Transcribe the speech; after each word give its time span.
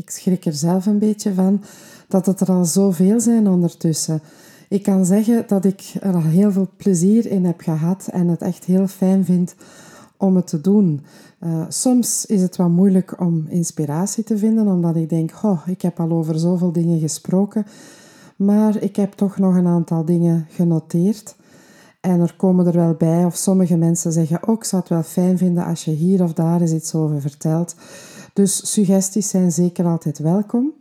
ik 0.00 0.10
schrik 0.10 0.44
er 0.46 0.52
zelf 0.52 0.86
een 0.86 0.98
beetje 0.98 1.34
van 1.34 1.62
dat 2.08 2.26
het 2.26 2.40
er 2.40 2.50
al 2.50 2.64
zoveel 2.64 3.20
zijn 3.20 3.48
ondertussen. 3.48 4.20
Ik 4.68 4.82
kan 4.82 5.06
zeggen 5.06 5.44
dat 5.46 5.64
ik 5.64 5.92
er 6.00 6.14
al 6.14 6.22
heel 6.22 6.52
veel 6.52 6.68
plezier 6.76 7.26
in 7.26 7.44
heb 7.44 7.60
gehad 7.60 8.08
en 8.12 8.28
het 8.28 8.42
echt 8.42 8.64
heel 8.64 8.86
fijn 8.86 9.24
vind 9.24 9.54
om 10.16 10.36
het 10.36 10.46
te 10.46 10.60
doen. 10.60 11.00
Uh, 11.40 11.64
soms 11.68 12.26
is 12.26 12.42
het 12.42 12.56
wat 12.56 12.68
moeilijk 12.68 13.20
om 13.20 13.46
inspiratie 13.48 14.24
te 14.24 14.38
vinden, 14.38 14.66
omdat 14.66 14.96
ik 14.96 15.08
denk, 15.08 15.32
oh, 15.42 15.60
ik 15.66 15.82
heb 15.82 16.00
al 16.00 16.10
over 16.10 16.38
zoveel 16.38 16.72
dingen 16.72 17.00
gesproken, 17.00 17.66
maar 18.36 18.82
ik 18.82 18.96
heb 18.96 19.12
toch 19.12 19.38
nog 19.38 19.56
een 19.56 19.66
aantal 19.66 20.04
dingen 20.04 20.46
genoteerd. 20.50 21.36
En 22.00 22.20
er 22.20 22.34
komen 22.36 22.66
er 22.66 22.76
wel 22.76 22.94
bij, 22.94 23.24
of 23.24 23.36
sommige 23.36 23.76
mensen 23.76 24.12
zeggen 24.12 24.48
ook, 24.48 24.56
ik 24.56 24.64
zou 24.64 24.82
het 24.82 24.90
wel 24.90 25.02
fijn 25.02 25.38
vinden 25.38 25.64
als 25.64 25.84
je 25.84 25.90
hier 25.90 26.22
of 26.22 26.32
daar 26.32 26.60
eens 26.60 26.72
iets 26.72 26.94
over 26.94 27.20
vertelt. 27.20 27.74
Dus 28.32 28.72
suggesties 28.72 29.28
zijn 29.28 29.52
zeker 29.52 29.84
altijd 29.84 30.18
welkom. 30.18 30.72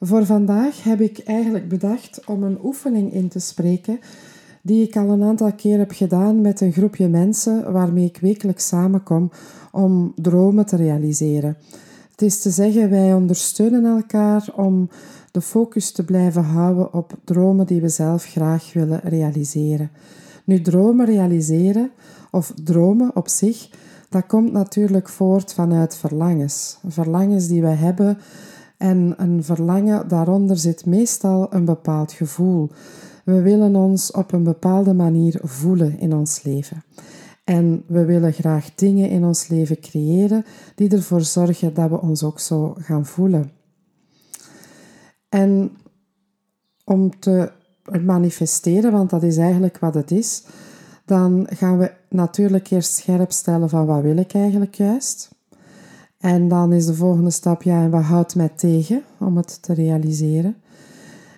Voor 0.00 0.26
vandaag 0.26 0.82
heb 0.82 1.00
ik 1.00 1.18
eigenlijk 1.18 1.68
bedacht 1.68 2.26
om 2.26 2.42
een 2.42 2.58
oefening 2.64 3.12
in 3.12 3.28
te 3.28 3.38
spreken 3.38 4.00
die 4.62 4.86
ik 4.86 4.96
al 4.96 5.08
een 5.08 5.22
aantal 5.22 5.52
keer 5.52 5.78
heb 5.78 5.90
gedaan 5.90 6.40
met 6.40 6.60
een 6.60 6.72
groepje 6.72 7.08
mensen 7.08 7.72
waarmee 7.72 8.04
ik 8.04 8.18
wekelijks 8.20 8.66
samenkom 8.66 9.30
om 9.72 10.12
dromen 10.16 10.66
te 10.66 10.76
realiseren. 10.76 11.56
Het 12.10 12.22
is 12.22 12.40
te 12.40 12.50
zeggen, 12.50 12.90
wij 12.90 13.14
ondersteunen 13.14 13.84
elkaar 13.84 14.48
om 14.56 14.88
de 15.30 15.40
focus 15.40 15.92
te 15.92 16.04
blijven 16.04 16.44
houden 16.44 16.92
op 16.92 17.12
dromen 17.24 17.66
die 17.66 17.80
we 17.80 17.88
zelf 17.88 18.24
graag 18.24 18.72
willen 18.72 19.00
realiseren. 19.04 19.90
Nu, 20.44 20.60
dromen 20.60 21.06
realiseren 21.06 21.90
of 22.30 22.52
dromen 22.64 23.16
op 23.16 23.28
zich, 23.28 23.70
dat 24.12 24.26
komt 24.26 24.52
natuurlijk 24.52 25.08
voort 25.08 25.54
vanuit 25.54 25.96
verlangens. 25.96 26.78
Verlangens 26.86 27.46
die 27.46 27.62
we 27.62 27.68
hebben 27.68 28.18
en 28.76 29.14
een 29.16 29.44
verlangen 29.44 30.08
daaronder 30.08 30.56
zit 30.56 30.86
meestal 30.86 31.54
een 31.54 31.64
bepaald 31.64 32.12
gevoel. 32.12 32.70
We 33.24 33.42
willen 33.42 33.76
ons 33.76 34.10
op 34.10 34.32
een 34.32 34.42
bepaalde 34.42 34.94
manier 34.94 35.40
voelen 35.42 35.98
in 35.98 36.14
ons 36.14 36.42
leven. 36.42 36.84
En 37.44 37.84
we 37.86 38.04
willen 38.04 38.32
graag 38.32 38.74
dingen 38.74 39.10
in 39.10 39.24
ons 39.24 39.48
leven 39.48 39.80
creëren 39.80 40.44
die 40.74 40.90
ervoor 40.90 41.20
zorgen 41.20 41.74
dat 41.74 41.90
we 41.90 42.00
ons 42.00 42.22
ook 42.22 42.40
zo 42.40 42.74
gaan 42.78 43.06
voelen. 43.06 43.50
En 45.28 45.76
om 46.84 47.18
te 47.18 47.52
manifesteren, 48.02 48.92
want 48.92 49.10
dat 49.10 49.22
is 49.22 49.36
eigenlijk 49.36 49.78
wat 49.78 49.94
het 49.94 50.10
is, 50.10 50.44
dan 51.04 51.46
gaan 51.50 51.78
we 51.78 52.00
natuurlijk 52.12 52.70
eerst 52.70 52.94
scherp 52.94 53.32
stellen 53.32 53.68
van 53.68 53.86
wat 53.86 54.02
wil 54.02 54.16
ik 54.16 54.34
eigenlijk 54.34 54.74
juist. 54.74 55.30
En 56.18 56.48
dan 56.48 56.72
is 56.72 56.86
de 56.86 56.94
volgende 56.94 57.30
stap, 57.30 57.62
ja, 57.62 57.82
en 57.82 57.90
wat 57.90 58.02
houdt 58.02 58.34
mij 58.34 58.48
tegen 58.48 59.02
om 59.18 59.36
het 59.36 59.62
te 59.62 59.72
realiseren? 59.72 60.56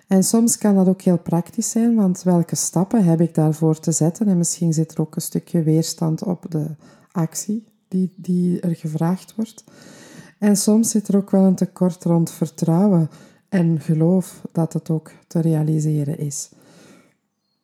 En 0.07 0.23
soms 0.23 0.57
kan 0.57 0.75
dat 0.75 0.87
ook 0.87 1.01
heel 1.01 1.17
praktisch 1.17 1.69
zijn, 1.69 1.95
want 1.95 2.23
welke 2.23 2.55
stappen 2.55 3.03
heb 3.03 3.21
ik 3.21 3.35
daarvoor 3.35 3.79
te 3.79 3.91
zetten? 3.91 4.27
En 4.27 4.37
misschien 4.37 4.73
zit 4.73 4.91
er 4.91 5.01
ook 5.01 5.15
een 5.15 5.21
stukje 5.21 5.63
weerstand 5.63 6.23
op 6.23 6.45
de 6.49 6.65
actie 7.11 7.63
die, 7.87 8.13
die 8.15 8.59
er 8.59 8.75
gevraagd 8.75 9.35
wordt. 9.35 9.63
En 10.39 10.57
soms 10.57 10.89
zit 10.89 11.07
er 11.07 11.15
ook 11.15 11.31
wel 11.31 11.43
een 11.43 11.55
tekort 11.55 12.03
rond 12.03 12.31
vertrouwen 12.31 13.09
en 13.49 13.79
geloof 13.79 14.41
dat 14.51 14.73
het 14.73 14.89
ook 14.89 15.11
te 15.27 15.39
realiseren 15.39 16.17
is. 16.17 16.49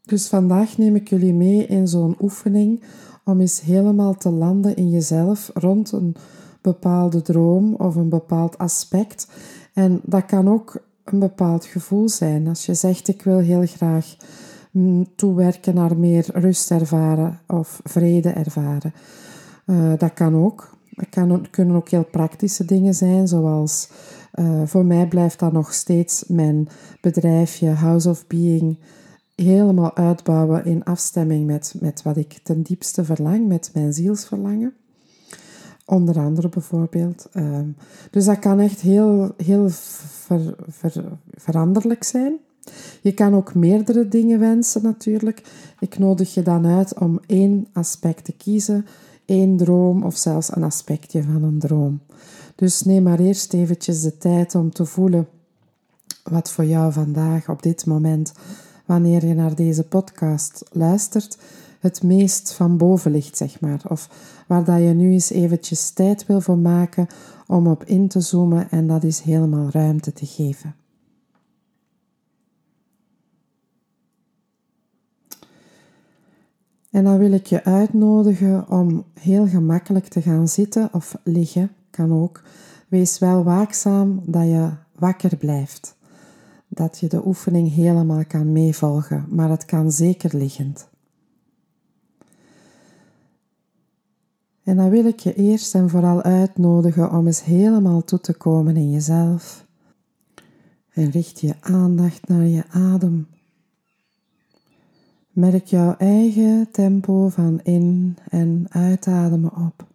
Dus 0.03 0.27
vandaag 0.27 0.77
neem 0.77 0.95
ik 0.95 1.09
jullie 1.09 1.33
mee 1.33 1.65
in 1.65 1.87
zo'n 1.87 2.15
oefening 2.19 2.83
om 3.25 3.41
eens 3.41 3.61
helemaal 3.61 4.13
te 4.13 4.29
landen 4.29 4.75
in 4.75 4.89
jezelf 4.89 5.51
rond 5.53 5.91
een 5.91 6.15
bepaalde 6.61 7.21
droom 7.21 7.75
of 7.75 7.95
een 7.95 8.09
bepaald 8.09 8.57
aspect. 8.57 9.27
En 9.73 10.01
dat 10.03 10.25
kan 10.25 10.49
ook 10.49 10.81
een 11.03 11.19
bepaald 11.19 11.65
gevoel 11.65 12.09
zijn. 12.09 12.47
Als 12.47 12.65
je 12.65 12.73
zegt 12.73 13.07
ik 13.07 13.21
wil 13.21 13.37
heel 13.37 13.65
graag 13.65 14.15
mm, 14.71 15.07
toewerken 15.15 15.75
naar 15.75 15.97
meer 15.97 16.25
rust 16.33 16.71
ervaren 16.71 17.39
of 17.47 17.79
vrede 17.83 18.29
ervaren. 18.29 18.93
Uh, 19.65 19.93
dat 19.97 20.13
kan 20.13 20.35
ook. 20.35 20.79
Het 20.95 21.09
kan, 21.09 21.47
kunnen 21.49 21.75
ook 21.75 21.89
heel 21.89 22.05
praktische 22.11 22.65
dingen 22.65 22.93
zijn, 22.93 23.27
zoals 23.27 23.89
uh, 24.35 24.61
voor 24.65 24.85
mij 24.85 25.07
blijft 25.07 25.39
dat 25.39 25.51
nog 25.51 25.73
steeds 25.73 26.23
mijn 26.27 26.67
bedrijfje 27.01 27.69
House 27.69 28.09
of 28.09 28.27
Being 28.27 28.77
helemaal 29.35 29.95
uitbouwen 29.95 30.65
in 30.65 30.83
afstemming 30.83 31.45
met, 31.45 31.73
met 31.79 32.01
wat 32.01 32.17
ik 32.17 32.39
ten 32.43 32.61
diepste 32.61 33.05
verlang, 33.05 33.47
met 33.47 33.71
mijn 33.73 33.93
zielsverlangen. 33.93 34.73
Onder 35.85 36.19
andere 36.19 36.49
bijvoorbeeld. 36.49 37.27
Ehm, 37.31 37.67
dus 38.11 38.25
dat 38.25 38.39
kan 38.39 38.59
echt 38.59 38.81
heel, 38.81 39.33
heel 39.37 39.69
ver, 39.69 40.55
ver, 40.67 41.03
veranderlijk 41.31 42.03
zijn. 42.03 42.39
Je 43.01 43.13
kan 43.13 43.35
ook 43.35 43.55
meerdere 43.55 44.07
dingen 44.07 44.39
wensen 44.39 44.83
natuurlijk. 44.83 45.43
Ik 45.79 45.97
nodig 45.97 46.33
je 46.33 46.41
dan 46.41 46.65
uit 46.65 46.99
om 46.99 47.19
één 47.25 47.67
aspect 47.73 48.25
te 48.25 48.31
kiezen, 48.31 48.85
één 49.25 49.57
droom 49.57 50.03
of 50.03 50.17
zelfs 50.17 50.55
een 50.55 50.63
aspectje 50.63 51.23
van 51.23 51.43
een 51.43 51.59
droom. 51.59 51.99
Dus 52.55 52.81
neem 52.81 53.03
maar 53.03 53.19
eerst 53.19 53.53
eventjes 53.53 54.01
de 54.01 54.17
tijd 54.17 54.55
om 54.55 54.71
te 54.71 54.85
voelen 54.85 55.27
wat 56.23 56.51
voor 56.51 56.65
jou 56.65 56.91
vandaag 56.91 57.49
op 57.49 57.63
dit 57.63 57.85
moment 57.85 58.33
wanneer 58.91 59.25
je 59.25 59.33
naar 59.33 59.55
deze 59.55 59.83
podcast 59.83 60.63
luistert, 60.71 61.37
het 61.79 62.03
meest 62.03 62.53
van 62.53 62.77
boven 62.77 63.11
ligt, 63.11 63.37
zeg 63.37 63.59
maar. 63.59 63.81
Of 63.87 64.09
waar 64.47 64.63
dat 64.63 64.79
je 64.79 64.93
nu 64.93 65.11
eens 65.11 65.29
eventjes 65.29 65.89
tijd 65.89 66.25
wil 66.25 66.41
voor 66.41 66.57
maken 66.57 67.07
om 67.47 67.67
op 67.67 67.83
in 67.83 68.07
te 68.07 68.19
zoomen 68.19 68.69
en 68.69 68.87
dat 68.87 69.03
is 69.03 69.19
helemaal 69.19 69.69
ruimte 69.69 70.13
te 70.13 70.25
geven. 70.25 70.75
En 76.89 77.03
dan 77.03 77.17
wil 77.17 77.31
ik 77.31 77.45
je 77.45 77.63
uitnodigen 77.63 78.69
om 78.69 79.05
heel 79.19 79.47
gemakkelijk 79.47 80.07
te 80.07 80.21
gaan 80.21 80.47
zitten 80.47 80.89
of 80.93 81.15
liggen, 81.23 81.71
kan 81.89 82.13
ook. 82.13 82.41
Wees 82.87 83.19
wel 83.19 83.43
waakzaam 83.43 84.21
dat 84.25 84.43
je 84.43 84.69
wakker 84.95 85.37
blijft 85.37 85.99
dat 86.73 86.99
je 86.99 87.07
de 87.07 87.25
oefening 87.25 87.73
helemaal 87.73 88.25
kan 88.25 88.51
meevolgen, 88.51 89.25
maar 89.29 89.49
het 89.49 89.65
kan 89.65 89.91
zeker 89.91 90.37
liggend. 90.37 90.89
En 94.63 94.75
dan 94.75 94.89
wil 94.89 95.05
ik 95.05 95.19
je 95.19 95.35
eerst 95.35 95.75
en 95.75 95.89
vooral 95.89 96.21
uitnodigen 96.21 97.11
om 97.11 97.25
eens 97.25 97.43
helemaal 97.43 98.03
toe 98.03 98.19
te 98.19 98.33
komen 98.33 98.77
in 98.77 98.91
jezelf. 98.91 99.65
En 100.93 101.09
richt 101.09 101.39
je 101.39 101.55
aandacht 101.61 102.27
naar 102.27 102.45
je 102.45 102.63
adem. 102.69 103.27
Merk 105.31 105.65
jouw 105.65 105.95
eigen 105.97 106.67
tempo 106.71 107.29
van 107.29 107.59
in- 107.63 108.17
en 108.29 108.65
uitademen 108.69 109.55
op. 109.55 109.90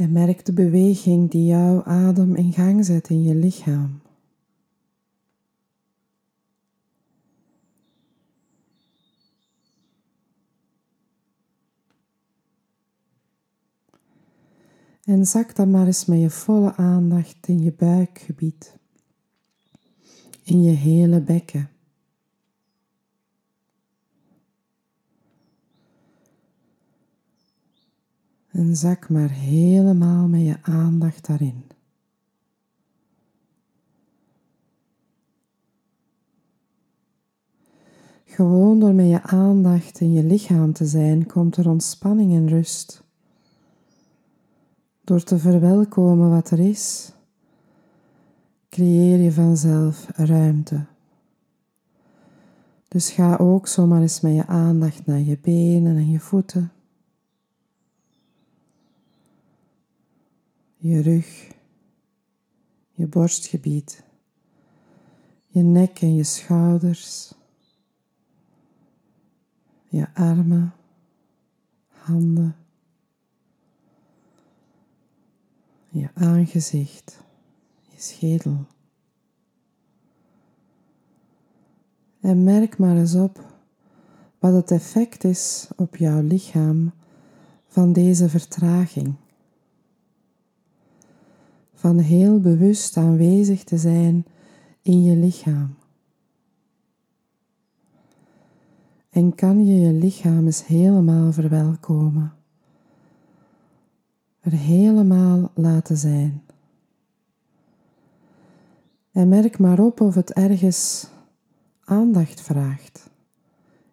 En 0.00 0.12
merk 0.12 0.44
de 0.44 0.52
beweging 0.52 1.30
die 1.30 1.46
jouw 1.46 1.82
adem 1.84 2.34
in 2.34 2.52
gang 2.52 2.84
zet 2.84 3.08
in 3.08 3.22
je 3.22 3.34
lichaam. 3.34 4.00
En 15.04 15.26
zak 15.26 15.56
dan 15.56 15.70
maar 15.70 15.86
eens 15.86 16.04
met 16.04 16.20
je 16.20 16.30
volle 16.30 16.76
aandacht 16.76 17.48
in 17.48 17.62
je 17.62 17.72
buikgebied, 17.72 18.76
in 20.42 20.62
je 20.62 20.72
hele 20.72 21.20
bekken. 21.20 21.70
En 28.60 28.76
zak 28.76 29.08
maar 29.08 29.30
helemaal 29.30 30.28
met 30.28 30.40
je 30.40 30.56
aandacht 30.62 31.26
daarin. 31.26 31.64
Gewoon 38.24 38.80
door 38.80 38.92
met 38.92 39.08
je 39.08 39.22
aandacht 39.22 40.00
in 40.00 40.12
je 40.12 40.24
lichaam 40.24 40.72
te 40.72 40.86
zijn, 40.86 41.26
komt 41.26 41.56
er 41.56 41.68
ontspanning 41.68 42.32
en 42.32 42.48
rust. 42.48 43.02
Door 45.04 45.22
te 45.22 45.38
verwelkomen 45.38 46.30
wat 46.30 46.50
er 46.50 46.58
is, 46.58 47.12
creëer 48.68 49.18
je 49.18 49.32
vanzelf 49.32 50.06
ruimte. 50.14 50.84
Dus 52.88 53.10
ga 53.10 53.36
ook 53.36 53.66
zomaar 53.66 54.00
eens 54.00 54.20
met 54.20 54.34
je 54.34 54.46
aandacht 54.46 55.06
naar 55.06 55.20
je 55.20 55.38
benen 55.42 55.96
en 55.96 56.10
je 56.10 56.20
voeten, 56.20 56.72
je 60.80 61.00
rug, 61.00 61.48
je 62.92 63.06
borstgebied, 63.06 64.04
je 65.46 65.62
nek 65.62 66.00
en 66.00 66.14
je 66.14 66.24
schouders, 66.24 67.34
je 69.88 70.14
armen, 70.14 70.74
handen, 71.88 72.56
je 75.88 76.08
aangezicht, 76.14 77.22
je 77.88 78.00
schedel. 78.00 78.66
En 82.20 82.44
merk 82.44 82.78
maar 82.78 82.96
eens 82.96 83.14
op 83.14 83.44
wat 84.38 84.52
het 84.52 84.70
effect 84.70 85.24
is 85.24 85.68
op 85.76 85.96
jouw 85.96 86.22
lichaam 86.22 86.92
van 87.66 87.92
deze 87.92 88.28
vertraging. 88.28 89.14
Van 91.80 91.98
heel 91.98 92.40
bewust 92.40 92.96
aanwezig 92.96 93.64
te 93.64 93.78
zijn 93.78 94.24
in 94.82 95.02
je 95.02 95.16
lichaam. 95.16 95.74
En 99.10 99.34
kan 99.34 99.66
je 99.66 99.80
je 99.80 99.92
lichaam 99.92 100.46
eens 100.46 100.66
helemaal 100.66 101.32
verwelkomen. 101.32 102.32
Er 104.40 104.52
helemaal 104.52 105.50
laten 105.54 105.96
zijn. 105.96 106.42
En 109.12 109.28
merk 109.28 109.58
maar 109.58 109.78
op 109.78 110.00
of 110.00 110.14
het 110.14 110.32
ergens 110.32 111.08
aandacht 111.84 112.40
vraagt? 112.40 113.10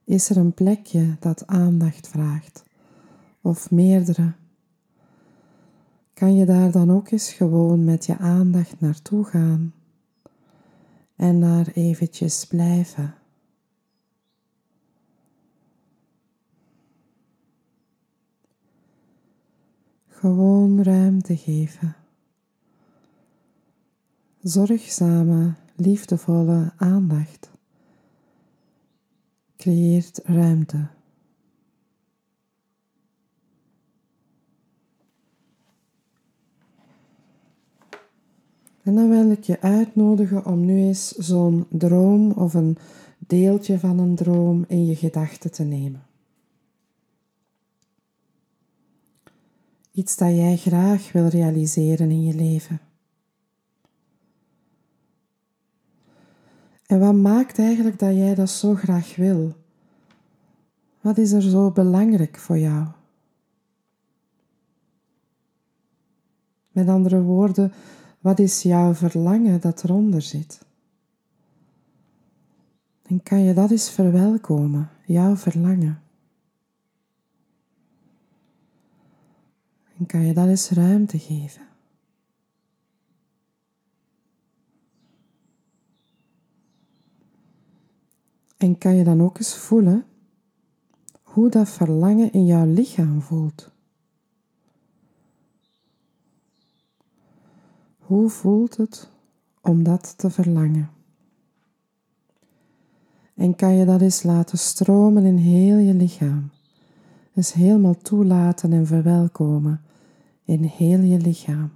Is 0.04 0.30
er 0.30 0.38
een 0.38 0.54
plekje 0.54 1.18
dat 1.20 1.48
aandacht 1.48 2.08
vraagt? 2.08 2.64
Of 3.42 3.72
meerdere? 3.72 4.34
Kan 6.18 6.36
je 6.36 6.46
daar 6.46 6.72
dan 6.72 6.92
ook 6.92 7.10
eens 7.10 7.32
gewoon 7.32 7.84
met 7.84 8.06
je 8.06 8.18
aandacht 8.18 8.80
naartoe 8.80 9.26
gaan 9.26 9.74
en 11.16 11.40
daar 11.40 11.68
eventjes 11.74 12.46
blijven? 12.46 13.16
Gewoon 20.08 20.84
ruimte 20.84 21.38
geven. 21.38 21.96
Zorgzame, 24.42 25.54
liefdevolle 25.76 26.74
aandacht 26.78 27.50
creëert 29.58 30.20
ruimte. 30.24 30.97
En 38.88 38.96
dan 38.96 39.10
wil 39.10 39.32
ik 39.32 39.44
je 39.44 39.62
uitnodigen 39.62 40.46
om 40.46 40.66
nu 40.66 40.78
eens 40.78 41.12
zo'n 41.12 41.66
droom 41.70 42.32
of 42.32 42.54
een 42.54 42.78
deeltje 43.18 43.80
van 43.80 44.00
een 44.00 44.16
droom 44.16 44.66
in 44.68 44.86
je 44.86 44.96
gedachten 44.96 45.52
te 45.52 45.64
nemen. 45.64 46.04
Iets 49.92 50.18
dat 50.18 50.30
jij 50.30 50.58
graag 50.58 51.12
wil 51.12 51.28
realiseren 51.28 52.12
in 52.12 52.24
je 52.24 52.34
leven. 52.34 52.80
En 56.86 57.00
wat 57.00 57.16
maakt 57.16 57.60
eigenlijk 57.60 58.00
dat 58.00 58.16
jij 58.16 58.36
dat 58.36 58.50
zo 58.50 58.76
graag 58.76 59.16
wil? 59.16 59.54
Wat 61.02 61.18
is 61.18 61.32
er 61.32 61.42
zo 61.42 61.72
belangrijk 61.72 62.38
voor 62.38 62.58
jou? 62.58 62.88
Met 66.72 66.88
andere 66.88 67.22
woorden, 67.22 67.72
wat 68.28 68.40
is 68.40 68.62
jouw 68.62 68.94
verlangen 68.94 69.62
dat 69.62 69.84
eronder 69.84 70.22
zit? 70.22 70.66
En 73.02 73.24
kan 73.24 73.40
je 73.44 73.54
dat 73.54 73.72
eens 73.72 73.90
verwelkomen, 73.90 74.90
jouw 75.06 75.36
verlangen? 75.36 76.02
En 79.98 80.06
kan 80.06 80.22
je 80.26 80.34
dat 80.34 80.48
eens 80.48 80.70
ruimte 80.70 81.20
geven? 81.20 81.68
En 88.58 88.78
kan 88.78 88.96
je 88.96 89.04
dan 89.04 89.22
ook 89.22 89.38
eens 89.38 89.58
voelen 89.58 90.06
hoe 91.24 91.50
dat 91.50 91.70
verlangen 91.70 92.32
in 92.32 92.46
jouw 92.46 92.66
lichaam 92.66 93.22
voelt? 93.22 93.77
Hoe 98.08 98.30
voelt 98.30 98.78
het 98.78 99.10
om 99.62 99.84
dat 99.84 100.18
te 100.18 100.30
verlangen? 100.30 100.90
En 103.36 103.56
kan 103.56 103.74
je 103.74 103.86
dat 103.86 104.02
eens 104.02 104.24
laten 104.24 104.58
stromen 104.58 105.26
in 105.26 105.38
heel 105.38 105.78
je 105.78 105.94
lichaam? 105.94 106.50
Eens 107.34 107.54
helemaal 107.54 107.98
toelaten 107.98 108.74
en 108.74 108.86
verwelkomen 108.86 109.82
in 110.44 110.64
heel 110.64 111.00
je 111.00 111.18
lichaam. 111.18 111.72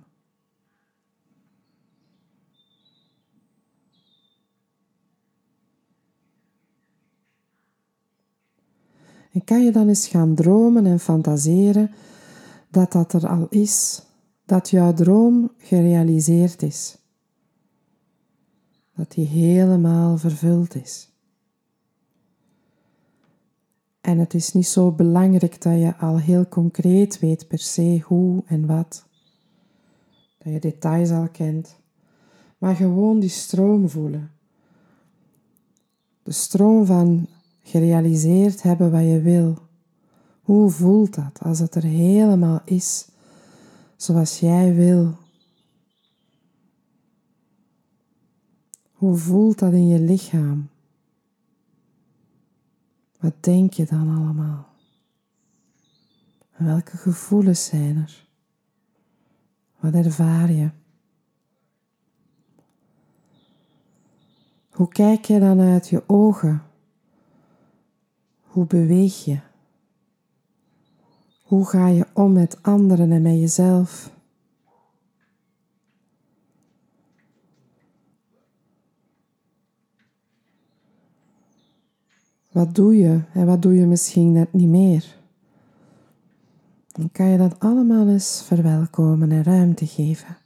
En 9.32 9.44
kan 9.44 9.64
je 9.64 9.72
dan 9.72 9.88
eens 9.88 10.08
gaan 10.08 10.36
dromen 10.36 10.86
en 10.86 11.00
fantaseren 11.00 11.92
dat 12.70 12.92
dat 12.92 13.14
er 13.14 13.28
al 13.28 13.48
is, 13.50 14.06
dat 14.52 14.70
jouw 14.70 14.94
droom 14.94 15.52
gerealiseerd 15.58 16.62
is, 16.62 16.98
dat 18.96 19.12
die 19.12 19.26
helemaal 19.26 20.18
vervuld 20.18 20.76
is. 20.76 21.10
En 24.02 24.18
het 24.18 24.34
is 24.34 24.54
niet 24.54 24.68
zo 24.68 24.92
belangrijk 24.92 25.62
dat 25.62 25.80
je 25.80 25.96
al 25.98 26.20
heel 26.20 26.48
concreet 26.48 27.20
weet 27.20 27.48
per 27.48 27.60
se 27.60 28.02
hoe 28.04 28.44
en 28.46 28.66
wat, 28.66 29.06
dat 30.38 30.54
je 30.54 30.60
details 30.60 31.12
al 31.12 31.30
kent, 31.30 31.76
maar 32.58 32.76
gewoon 32.76 33.20
die 33.20 33.30
stroom 33.30 33.90
voelen. 33.90 34.32
De 36.24 36.32
stroom 36.32 36.86
van 36.86 37.28
gerealiseerd 37.64 38.62
hebben 38.62 38.92
wat 38.92 39.04
je 39.04 39.22
wil. 39.22 39.58
Hoe 40.42 40.70
voelt 40.70 41.16
dat 41.16 41.40
als 41.42 41.60
het 41.60 41.76
er 41.76 41.84
helemaal 41.84 42.62
is 42.66 43.11
zoals 44.02 44.40
jij 44.40 44.76
wil? 44.76 45.18
Hoe 48.92 49.16
voelt 49.18 49.60
dat 49.60 49.74
in 49.74 49.88
je 49.88 50.00
lichaam? 50.00 50.70
Wat 53.20 53.44
denk 53.44 53.74
je 53.74 53.86
dan 53.86 54.16
allemaal? 54.18 54.70
welke 56.58 56.98
gevoelens 56.98 57.66
zijn 57.66 57.98
er? 57.98 58.28
Wat 59.80 59.94
ervaar 59.94 60.52
je? 60.52 60.70
Hoe 64.70 64.88
kijk 64.88 65.26
je 65.26 65.40
dan 65.40 65.60
uit 65.60 65.90
je 65.90 66.04
ogen? 66.08 66.64
Hoe 68.42 68.66
beweeg 68.66 69.26
je? 69.26 69.51
Hoe 71.52 71.66
ga 71.66 71.88
je 71.88 72.08
om 72.14 72.34
met 72.34 72.64
anderen 72.64 73.12
en 73.12 73.22
met 73.22 73.40
jezelf? 73.40 74.12
Wat 82.52 82.76
doe 82.76 82.96
je 82.96 83.22
en 83.34 83.46
wat 83.46 83.62
doe 83.62 83.74
je 83.74 83.86
misschien 83.86 84.32
net 84.32 84.54
niet 84.54 84.68
meer? 84.68 85.18
Dan 86.88 87.12
kan 87.12 87.26
je 87.26 87.38
dat 87.38 87.60
allemaal 87.60 88.08
eens 88.08 88.44
verwelkomen 88.46 89.32
en 89.32 89.44
ruimte 89.44 89.88
geven. 89.88 90.38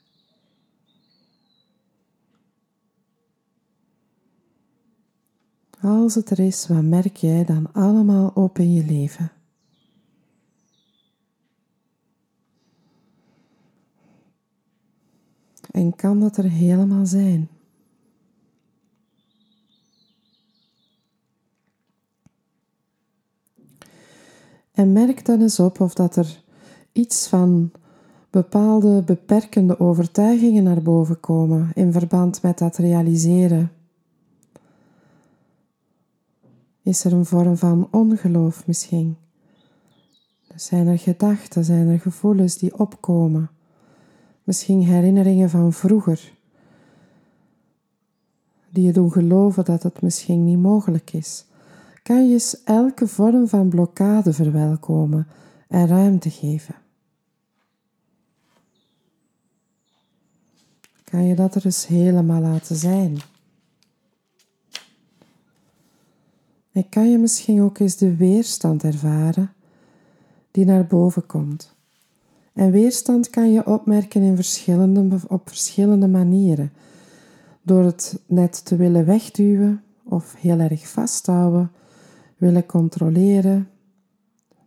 Als 5.82 6.16
het 6.16 6.30
er 6.30 6.40
is, 6.40 6.68
wat 6.68 6.84
merk 6.84 7.16
jij 7.16 7.46
dan 7.46 7.74
allemaal 7.74 8.32
op 8.34 8.60
in 8.60 8.74
je 8.74 8.86
leven? 8.86 9.35
En 15.76 15.96
kan 15.96 16.20
dat 16.20 16.38
er 16.38 16.50
helemaal 16.50 17.06
zijn? 17.06 17.50
En 24.72 24.94
merk 24.94 25.26
dan 25.26 25.42
eens 25.42 25.60
op 25.60 25.80
of 25.80 25.94
dat 25.94 26.16
er 26.16 26.44
iets 26.92 27.28
van 27.28 27.72
bepaalde 28.30 29.02
beperkende 29.02 29.80
overtuigingen 29.80 30.64
naar 30.64 30.82
boven 30.82 31.20
komen 31.20 31.72
in 31.74 31.92
verband 31.92 32.42
met 32.42 32.58
dat 32.58 32.78
realiseren. 32.78 33.72
Is 36.82 37.04
er 37.04 37.14
een 37.14 37.26
vorm 37.26 37.58
van 37.58 37.88
ongeloof 37.92 38.68
misschien? 38.68 39.18
Zijn 40.56 40.88
er 40.88 41.00
gedachten, 41.00 41.64
zijn 41.64 41.88
er 41.88 42.00
gevoelens 42.00 42.58
die 42.58 42.80
opkomen? 42.80 43.55
Misschien 44.46 44.82
herinneringen 44.82 45.50
van 45.50 45.74
vroeger, 45.74 46.34
die 48.70 48.86
je 48.86 48.94
doen 48.94 49.12
geloven 49.12 49.66
dat 49.66 49.84
het 49.84 50.02
misschien 50.02 50.46
niet 50.46 50.60
mogelijk 50.60 51.14
is. 51.14 51.46
Kan 52.04 52.28
je 52.28 52.34
eens 52.34 52.64
elke 52.64 53.08
vorm 53.08 53.48
van 53.48 53.70
blokkade 53.70 54.34
verwelkomen 54.34 55.28
en 55.68 55.88
ruimte 55.88 56.30
geven? 56.30 56.76
Kan 61.04 61.26
je 61.26 61.36
dat 61.36 61.56
er 61.56 61.66
eens 61.66 61.88
helemaal 61.88 62.42
laten 62.42 62.76
zijn? 62.76 63.18
En 66.72 66.90
kan 66.90 67.12
je 67.12 67.18
misschien 67.18 67.62
ook 67.62 67.80
eens 67.80 67.98
de 67.98 68.16
weerstand 68.16 68.84
ervaren 68.84 69.54
die 70.52 70.66
naar 70.66 70.88
boven 70.88 71.26
komt. 71.26 71.75
En 72.56 72.72
weerstand 72.72 73.30
kan 73.30 73.52
je 73.52 73.66
opmerken 73.66 74.22
in 74.22 74.36
verschillende, 74.36 75.20
op 75.28 75.48
verschillende 75.48 76.08
manieren. 76.08 76.72
Door 77.62 77.84
het 77.84 78.20
net 78.28 78.66
te 78.66 78.76
willen 78.76 79.06
wegduwen 79.06 79.84
of 80.04 80.36
heel 80.36 80.60
erg 80.60 80.88
vasthouden, 80.88 81.72
willen 82.38 82.66
controleren, 82.66 83.70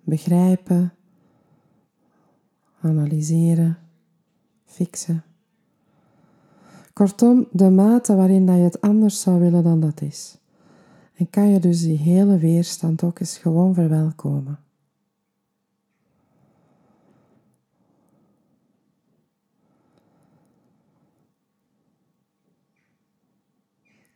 begrijpen, 0.04 0.92
analyseren, 2.80 3.78
fixen. 4.64 5.22
Kortom, 6.92 7.46
de 7.52 7.70
mate 7.70 8.14
waarin 8.14 8.46
dat 8.46 8.56
je 8.56 8.62
het 8.62 8.80
anders 8.80 9.20
zou 9.20 9.40
willen 9.40 9.62
dan 9.64 9.80
dat 9.80 10.00
is. 10.00 10.38
En 11.14 11.30
kan 11.30 11.48
je 11.48 11.60
dus 11.60 11.82
die 11.82 11.98
hele 11.98 12.38
weerstand 12.38 13.02
ook 13.02 13.20
eens 13.20 13.38
gewoon 13.38 13.74
verwelkomen. 13.74 14.58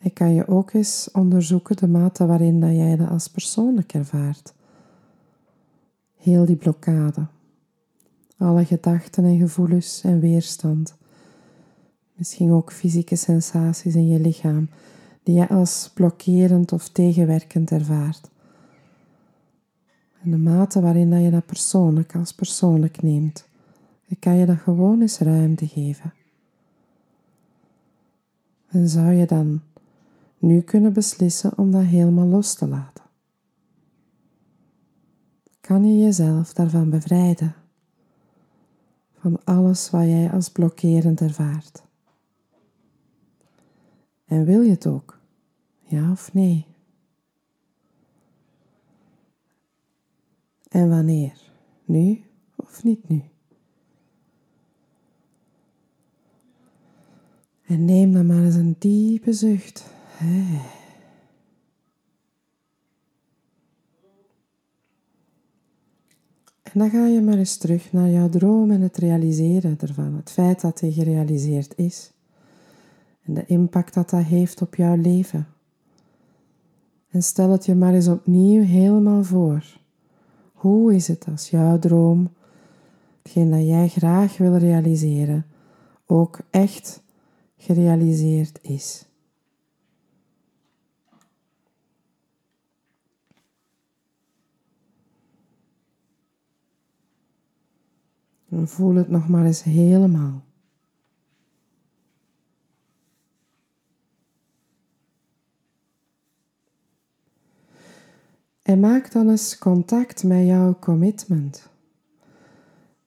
En 0.02 0.12
kan 0.12 0.34
je 0.34 0.48
ook 0.48 0.72
eens 0.72 1.08
onderzoeken 1.12 1.76
de 1.76 1.88
mate 1.88 2.26
waarin 2.26 2.60
dat 2.60 2.70
jij 2.70 2.96
dat 2.96 3.08
als 3.08 3.28
persoonlijk 3.28 3.94
ervaart. 3.94 4.54
Heel 6.16 6.44
die 6.44 6.56
blokkade. 6.56 7.26
Alle 8.36 8.64
gedachten 8.64 9.24
en 9.24 9.38
gevoelens 9.38 10.02
en 10.04 10.20
weerstand. 10.20 10.96
Misschien 12.14 12.52
ook 12.52 12.72
fysieke 12.72 13.16
sensaties 13.16 13.94
in 13.94 14.08
je 14.08 14.20
lichaam 14.20 14.68
die 15.22 15.34
je 15.34 15.48
als 15.48 15.90
blokkerend 15.94 16.72
of 16.72 16.88
tegenwerkend 16.88 17.70
ervaart. 17.70 18.30
En 20.22 20.30
de 20.30 20.36
mate 20.36 20.80
waarin 20.80 21.10
dat 21.10 21.22
je 21.22 21.30
dat 21.30 21.46
persoonlijk 21.46 22.14
als 22.14 22.32
persoonlijk 22.32 23.02
neemt, 23.02 23.48
dan 24.08 24.16
kan 24.18 24.36
je 24.36 24.46
dat 24.46 24.58
gewoon 24.58 25.00
eens 25.00 25.18
ruimte 25.18 25.66
geven. 25.66 26.12
En 28.68 28.88
zou 28.88 29.12
je 29.12 29.26
dan 29.26 29.60
nu 30.42 30.60
kunnen 30.60 30.92
beslissen 30.92 31.58
om 31.58 31.70
dat 31.70 31.84
helemaal 31.84 32.26
los 32.26 32.54
te 32.54 32.66
laten? 32.66 33.04
Kan 35.60 35.84
je 35.84 36.04
jezelf 36.04 36.52
daarvan 36.52 36.90
bevrijden? 36.90 37.54
Van 39.18 39.44
alles 39.44 39.90
wat 39.90 40.04
jij 40.04 40.30
als 40.30 40.48
blokkerend 40.48 41.20
ervaart? 41.20 41.82
En 44.24 44.44
wil 44.44 44.60
je 44.60 44.70
het 44.70 44.86
ook? 44.86 45.18
Ja 45.82 46.10
of 46.10 46.32
nee? 46.32 46.66
En 50.68 50.88
wanneer? 50.88 51.40
Nu 51.84 52.24
of 52.56 52.84
niet 52.84 53.08
nu? 53.08 53.22
En 57.66 57.84
neem 57.84 58.12
dan 58.12 58.26
maar 58.26 58.44
eens 58.44 58.54
een 58.54 58.76
diepe 58.78 59.32
zucht. 59.32 59.90
En 66.62 66.78
dan 66.78 66.90
ga 66.90 67.06
je 67.06 67.20
maar 67.20 67.38
eens 67.38 67.56
terug 67.56 67.92
naar 67.92 68.08
jouw 68.08 68.28
droom 68.28 68.70
en 68.70 68.80
het 68.80 68.96
realiseren 68.96 69.78
ervan. 69.80 70.14
Het 70.14 70.30
feit 70.30 70.60
dat 70.60 70.80
hij 70.80 70.90
gerealiseerd 70.90 71.72
is 71.76 72.12
en 73.22 73.34
de 73.34 73.46
impact 73.46 73.94
dat 73.94 74.10
dat 74.10 74.22
heeft 74.22 74.62
op 74.62 74.74
jouw 74.74 74.96
leven. 74.96 75.46
En 77.10 77.22
stel 77.22 77.50
het 77.50 77.66
je 77.66 77.74
maar 77.74 77.94
eens 77.94 78.08
opnieuw 78.08 78.62
helemaal 78.62 79.24
voor. 79.24 79.64
Hoe 80.52 80.94
is 80.94 81.08
het 81.08 81.26
als 81.30 81.50
jouw 81.50 81.78
droom, 81.78 82.30
hetgeen 83.22 83.50
dat 83.50 83.66
jij 83.66 83.88
graag 83.88 84.36
wil 84.36 84.56
realiseren, 84.56 85.46
ook 86.06 86.40
echt 86.50 87.02
gerealiseerd 87.56 88.58
is? 88.62 89.06
Voel 98.54 98.94
het 98.94 99.08
nog 99.08 99.28
maar 99.28 99.44
eens 99.44 99.62
helemaal. 99.62 100.44
En 108.62 108.80
maak 108.80 109.12
dan 109.12 109.30
eens 109.30 109.58
contact 109.58 110.24
met 110.24 110.46
jouw 110.46 110.78
commitment. 110.78 111.70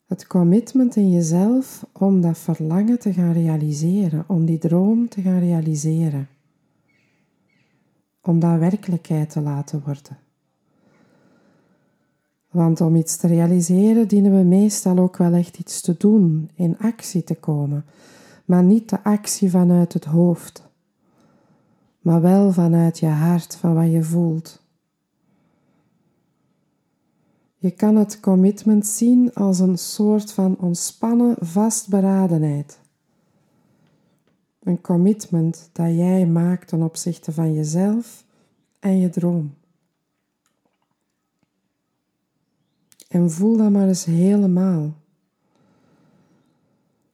Het 0.06 0.28
commitment 0.28 0.96
in 0.96 1.12
jezelf 1.12 1.86
om 1.92 2.22
dat 2.22 2.38
verlangen 2.38 3.00
te 3.00 3.14
gaan 3.14 3.34
realiseren, 3.34 4.24
om 4.28 4.46
die 4.46 4.58
droom 4.58 5.10
te 5.10 5.22
gaan 5.22 5.40
realiseren. 5.40 6.28
Om 8.22 8.40
dat 8.40 8.60
werkelijkheid 8.60 9.30
te 9.30 9.42
laten 9.42 9.82
worden. 9.86 10.25
Want 12.56 12.82
om 12.82 12.96
iets 12.96 13.18
te 13.18 13.28
realiseren 13.28 14.08
dienen 14.08 14.38
we 14.38 14.44
meestal 14.44 14.98
ook 14.98 15.18
wel 15.18 15.34
echt 15.34 15.58
iets 15.58 15.82
te 15.82 15.96
doen, 15.98 16.50
in 16.54 16.78
actie 16.78 17.24
te 17.24 17.36
komen. 17.36 17.86
Maar 18.46 18.64
niet 18.64 18.90
de 18.90 19.04
actie 19.04 19.50
vanuit 19.50 19.94
het 19.94 20.06
hoofd, 20.06 20.64
maar 22.00 22.22
wel 22.22 22.52
vanuit 22.52 23.00
je 23.00 23.08
hart, 23.08 23.56
van 23.56 23.74
wat 23.74 23.92
je 23.92 24.04
voelt. 24.04 24.64
Je 27.56 27.72
kan 27.72 27.96
het 27.96 28.20
commitment 28.20 28.88
zien 28.88 29.34
als 29.34 29.60
een 29.60 29.78
soort 29.78 30.32
van 30.32 30.58
ontspannen 30.60 31.36
vastberadenheid. 31.40 32.80
Een 34.60 34.82
commitment 34.82 35.70
dat 35.74 35.96
jij 35.96 36.26
maakt 36.26 36.68
ten 36.68 36.82
opzichte 36.82 37.32
van 37.32 37.54
jezelf 37.54 38.26
en 38.80 39.00
je 39.00 39.10
droom. 39.10 39.54
En 43.16 43.32
voel 43.32 43.58
dat 43.58 43.72
maar 43.72 43.88
eens 43.88 44.06
helemaal. 44.06 44.94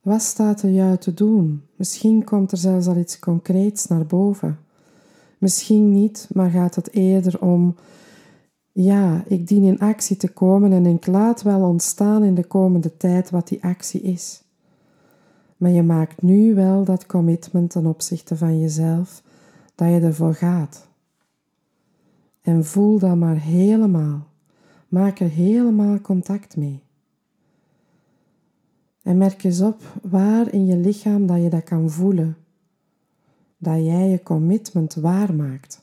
Wat 0.01 0.22
staat 0.22 0.62
er 0.62 0.72
jou 0.72 0.98
te 0.98 1.13
doen? 1.13 1.62
Misschien 1.75 2.24
komt 2.24 2.51
er 2.51 2.58
zelfs 2.58 2.88
al 2.88 2.98
iets 2.98 3.20
concreets 3.20 3.88
naar 3.88 4.05
boven. 4.05 4.60
Misschien 5.38 5.91
niet, 5.91 6.29
maar 6.34 6.50
gaat 6.50 6.75
het 6.75 6.93
eerder 6.93 7.41
om 7.41 7.75
ja, 8.72 9.24
ik 9.27 9.48
dien 9.48 9.63
in 9.63 9.79
actie 9.79 10.17
te 10.17 10.27
komen 10.27 10.72
en 10.72 10.86
ik 10.86 11.05
laat 11.05 11.41
wel 11.41 11.62
ontstaan 11.62 12.24
in 12.24 12.36
de 12.36 12.46
komende 12.46 12.98
tijd 12.98 13.29
wat 13.29 13.48
die 13.48 13.63
actie 13.63 14.01
is. 14.01 14.43
Maar 15.58 15.72
je 15.72 15.84
maakt 15.84 16.22
nu 16.22 16.55
wel 16.55 16.84
dat 16.84 17.05
commitment 17.05 17.70
ten 17.70 17.86
opzichte 17.86 18.38
van 18.38 18.60
jezelf, 18.60 19.24
dat 19.75 19.89
je 19.89 20.00
ervoor 20.00 20.34
gaat. 20.34 20.88
En 22.41 22.65
voel 22.65 23.00
dat 23.00 23.15
maar 23.15 23.39
helemaal. 23.39 24.29
Maak 24.91 25.19
er 25.19 25.29
helemaal 25.29 26.01
contact 26.01 26.57
mee. 26.57 26.83
En 29.01 29.17
merk 29.17 29.43
eens 29.43 29.62
op 29.62 29.81
waar 30.01 30.53
in 30.53 30.65
je 30.65 30.77
lichaam 30.77 31.25
dat 31.27 31.41
je 31.41 31.50
dat 31.50 31.63
kan 31.63 31.89
voelen. 31.89 32.38
Dat 33.57 33.86
jij 33.86 34.10
je 34.10 34.24
commitment 34.24 34.93
waarmaakt. 34.93 35.81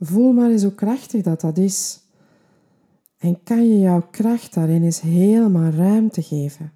Voel 0.00 0.32
maar 0.32 0.50
eens 0.50 0.62
hoe 0.62 0.74
krachtig 0.74 1.22
dat 1.22 1.40
dat 1.40 1.58
is. 1.58 2.00
En 3.18 3.42
kan 3.42 3.68
je 3.68 3.78
jouw 3.78 4.06
kracht 4.10 4.54
daarin 4.54 4.82
eens 4.82 5.00
helemaal 5.00 5.70
ruimte 5.70 6.22
geven. 6.22 6.72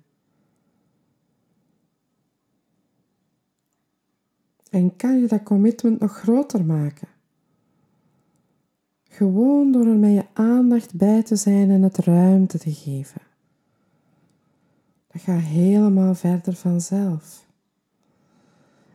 En 4.70 4.96
kan 4.96 5.20
je 5.20 5.26
dat 5.26 5.42
commitment 5.42 6.00
nog 6.00 6.12
groter 6.12 6.64
maken? 6.64 7.08
Gewoon 9.18 9.72
door 9.72 9.86
er 9.86 9.96
met 9.96 10.12
je 10.12 10.24
aandacht 10.32 10.94
bij 10.94 11.22
te 11.22 11.36
zijn 11.36 11.70
en 11.70 11.82
het 11.82 11.96
ruimte 11.96 12.58
te 12.58 12.72
geven. 12.72 13.20
Dat 15.06 15.22
gaat 15.22 15.40
helemaal 15.40 16.14
verder 16.14 16.54
vanzelf. 16.54 17.46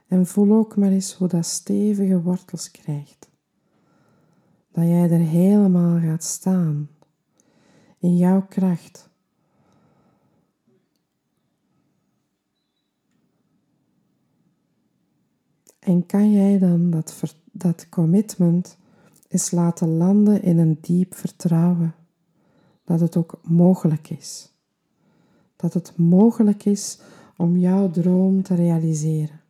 En 0.08 0.26
voel 0.26 0.54
ook 0.54 0.76
maar 0.76 0.90
eens 0.90 1.14
hoe 1.14 1.28
dat 1.28 1.46
stevige 1.46 2.22
wortels 2.22 2.72
krijgt. 2.72 3.30
Dat 4.72 4.84
jij 4.84 5.10
er 5.10 5.20
helemaal 5.20 6.00
gaat 6.00 6.24
staan. 6.24 6.90
In 8.00 8.18
jouw 8.18 8.46
kracht. 8.50 9.10
En 15.80 16.06
kan 16.06 16.32
jij 16.32 16.60
dan 16.60 16.90
dat, 16.90 17.36
dat 17.52 17.90
commitment 17.90 18.78
eens 19.34 19.52
laten 19.52 19.98
landen 19.98 20.42
in 20.42 20.58
een 20.58 20.78
diep 20.82 21.16
vertrouwen 21.16 21.96
dat 22.84 23.00
het 23.00 23.18
ook 23.18 23.40
mogelijk 23.44 24.10
is. 24.10 24.54
Dat 25.56 25.74
het 25.74 25.98
mogelijk 25.98 26.66
is 26.66 27.00
om 27.38 27.58
jouw 27.58 27.90
droom 27.90 28.44
te 28.44 28.56
realiseren. 28.56 29.42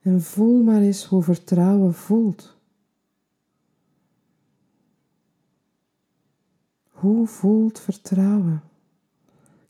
En 0.00 0.22
voel 0.22 0.62
maar 0.62 0.80
eens 0.80 1.04
hoe 1.04 1.22
vertrouwen 1.22 1.94
voelt. 1.94 2.56
Hoe 6.90 7.26
voelt 7.26 7.80
vertrouwen? 7.80 8.62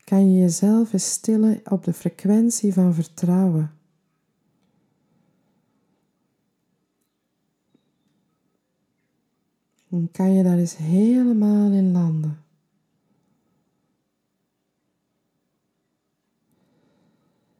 Kan 0.03 0.31
je 0.31 0.39
jezelf 0.39 0.93
eens 0.93 1.11
stillen 1.11 1.61
op 1.69 1.83
de 1.83 1.93
frequentie 1.93 2.73
van 2.73 2.93
vertrouwen? 2.93 3.74
Dan 9.95 10.09
kan 10.11 10.33
je 10.33 10.43
daar 10.43 10.57
eens 10.57 10.77
helemaal 10.77 11.71
in 11.71 11.91
landen. 11.91 12.43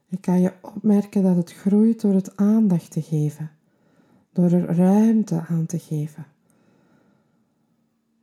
En 0.10 0.20
kan 0.20 0.42
je 0.42 0.54
opmerken 0.62 1.24
dat 1.24 1.36
het 1.36 1.51
groeit 1.51 2.01
door 2.01 2.13
het 2.13 2.38
aandacht 2.38 2.92
te 2.92 3.01
geven, 3.01 3.51
door 4.32 4.51
er 4.51 4.75
ruimte 4.75 5.46
aan 5.48 5.65
te 5.65 5.80
geven. 5.80 6.25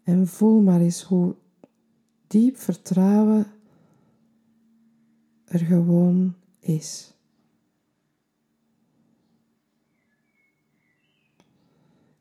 En 0.03 0.27
voel 0.27 0.61
maar 0.61 0.81
eens 0.81 1.03
hoe 1.03 1.35
diep 2.27 2.57
vertrouwen 2.57 3.47
er 5.45 5.61
gewoon 5.61 6.35
is. 6.61 7.15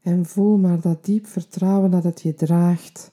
En 0.02 0.26
voel 0.26 0.58
maar 0.58 0.82
dat 0.82 1.06
diep 1.06 1.28
vertrouwen 1.28 1.92
dat 1.92 2.04
het 2.04 2.22
je 2.22 2.34
draagt 2.34 3.12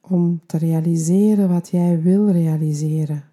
om 0.00 0.40
te 0.46 0.58
realiseren 0.58 1.48
wat 1.48 1.68
jij 1.68 2.02
wil 2.02 2.30
realiseren. 2.30 3.24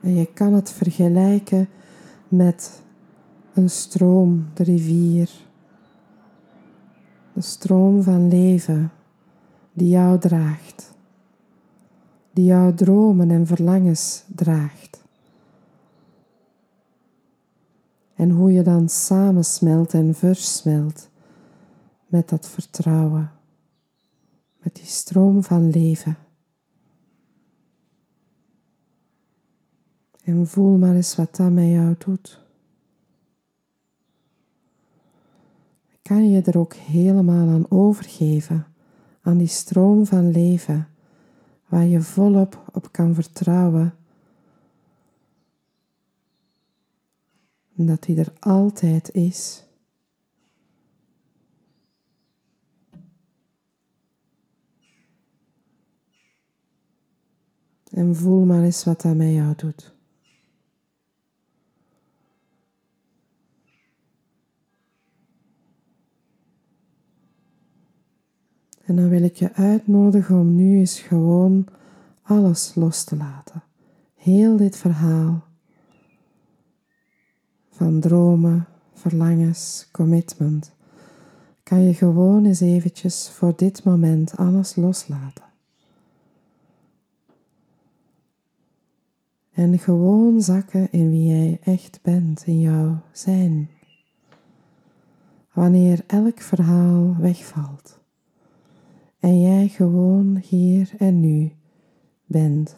En 0.00 0.14
je 0.14 0.32
kan 0.32 0.52
het 0.52 0.70
vergelijken 0.70 1.68
met 2.28 2.82
een 3.54 3.70
stroom, 3.70 4.46
de 4.54 4.62
rivier. 4.62 5.30
De 7.32 7.40
stroom 7.40 8.02
van 8.02 8.28
leven 8.28 8.92
die 9.72 9.88
jou 9.88 10.18
draagt 10.18 10.95
die 12.36 12.44
jouw 12.44 12.74
dromen 12.74 13.30
en 13.30 13.46
verlangens 13.46 14.24
draagt. 14.34 15.04
En 18.14 18.30
hoe 18.30 18.52
je 18.52 18.62
dan 18.62 18.88
samensmelt 18.88 19.94
en 19.94 20.14
versmelt 20.14 21.08
met 22.06 22.28
dat 22.28 22.48
vertrouwen, 22.48 23.30
met 24.58 24.74
die 24.74 24.84
stroom 24.84 25.42
van 25.42 25.70
leven. 25.70 26.16
En 30.22 30.46
voel 30.46 30.76
maar 30.76 30.94
eens 30.94 31.16
wat 31.16 31.36
dat 31.36 31.50
met 31.50 31.68
jou 31.68 31.94
doet. 31.98 32.40
Kan 36.02 36.30
je 36.30 36.42
er 36.42 36.58
ook 36.58 36.74
helemaal 36.74 37.48
aan 37.48 37.70
overgeven, 37.70 38.66
aan 39.20 39.38
die 39.38 39.46
stroom 39.46 40.06
van 40.06 40.30
leven 40.30 40.88
waar 41.68 41.84
je 41.84 42.00
volop 42.00 42.70
op 42.72 42.92
kan 42.92 43.14
vertrouwen. 43.14 43.94
Dat 47.72 48.06
hij 48.06 48.16
er 48.16 48.32
altijd 48.40 49.14
is. 49.14 49.64
En 57.90 58.16
voel 58.16 58.44
maar 58.44 58.62
eens 58.62 58.84
wat 58.84 59.00
dat 59.00 59.16
met 59.16 59.32
jou 59.32 59.54
doet. 59.56 59.95
En 68.86 68.96
dan 68.96 69.08
wil 69.08 69.22
ik 69.22 69.36
je 69.36 69.52
uitnodigen 69.52 70.38
om 70.38 70.54
nu 70.54 70.78
eens 70.78 71.00
gewoon 71.00 71.66
alles 72.22 72.74
los 72.74 73.04
te 73.04 73.16
laten. 73.16 73.62
Heel 74.14 74.56
dit 74.56 74.76
verhaal 74.76 75.44
van 77.70 78.00
dromen, 78.00 78.66
verlangens, 78.94 79.88
commitment, 79.92 80.72
kan 81.62 81.82
je 81.82 81.94
gewoon 81.94 82.44
eens 82.44 82.60
eventjes 82.60 83.30
voor 83.30 83.52
dit 83.56 83.84
moment 83.84 84.36
alles 84.36 84.76
loslaten. 84.76 85.44
En 89.52 89.78
gewoon 89.78 90.40
zakken 90.40 90.92
in 90.92 91.10
wie 91.10 91.26
jij 91.26 91.58
echt 91.62 91.98
bent, 92.02 92.46
in 92.46 92.60
jouw 92.60 93.00
zijn. 93.12 93.70
Wanneer 95.52 96.04
elk 96.06 96.40
verhaal 96.40 97.16
wegvalt 97.18 98.04
en 99.26 99.40
jij 99.40 99.68
gewoon 99.68 100.36
hier 100.36 100.90
en 100.98 101.20
nu 101.20 101.52
bent. 102.26 102.76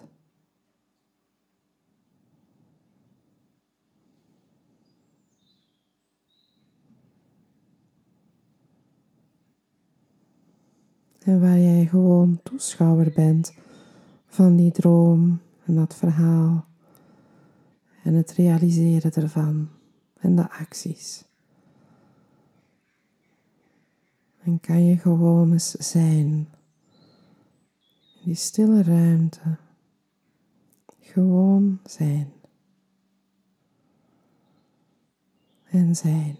En 11.19 11.41
waar 11.41 11.59
jij 11.59 11.87
gewoon 11.87 12.41
toeschouwer 12.43 13.13
bent 13.15 13.55
van 14.27 14.57
die 14.57 14.73
droom 14.73 15.41
en 15.65 15.75
dat 15.75 15.95
verhaal 15.95 16.67
en 18.03 18.15
het 18.15 18.33
realiseren 18.33 19.13
ervan 19.13 19.69
en 20.21 20.35
de 20.35 20.51
acties. 20.51 21.28
En 24.49 24.61
kan 24.61 24.85
je 24.85 24.97
gewoon 24.97 25.53
eens 25.53 25.71
zijn. 25.71 26.27
In 28.15 28.25
die 28.25 28.35
stille 28.35 28.83
ruimte. 28.83 29.59
Gewoon 31.01 31.81
zijn. 31.85 32.33
En 35.65 35.97
zijn. 35.97 36.39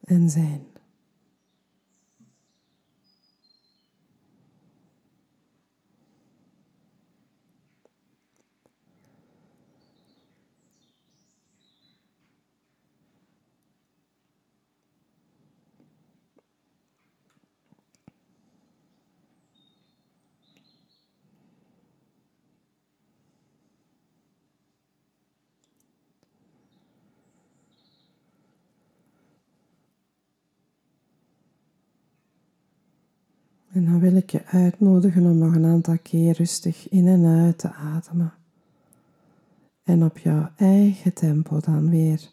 En 0.00 0.30
zijn. 0.30 0.67
En 33.78 33.84
dan 33.84 34.00
wil 34.00 34.16
ik 34.16 34.30
je 34.30 34.44
uitnodigen 34.44 35.24
om 35.24 35.38
nog 35.38 35.54
een 35.54 35.64
aantal 35.64 35.98
keer 36.02 36.32
rustig 36.36 36.88
in 36.88 37.06
en 37.06 37.26
uit 37.26 37.58
te 37.58 37.72
ademen. 37.72 38.32
En 39.82 40.04
op 40.04 40.18
jouw 40.18 40.50
eigen 40.56 41.12
tempo 41.12 41.60
dan 41.60 41.90
weer 41.90 42.30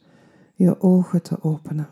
je 0.56 0.82
ogen 0.82 1.22
te 1.22 1.44
openen. 1.44 1.88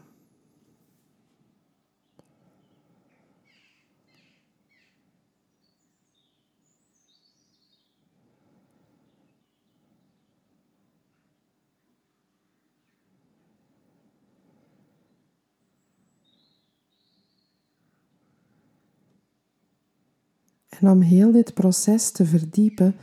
En 20.80 20.90
om 20.90 21.02
heel 21.02 21.32
dit 21.32 21.54
proces 21.54 22.12
te 22.12 22.26
verdiepen, 22.26 22.96